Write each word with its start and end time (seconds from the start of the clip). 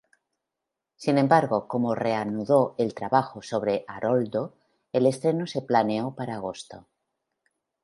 Sin 0.95 1.19
embargo, 1.19 1.67
como 1.67 1.93
reanudó 1.93 2.73
el 2.79 2.95
trabajo 2.95 3.43
sobre 3.43 3.85
"Aroldo", 3.87 4.55
el 4.93 5.05
estreno 5.05 5.45
se 5.45 5.61
planeó 5.61 6.15
para 6.15 6.37
agosto. 6.37 6.87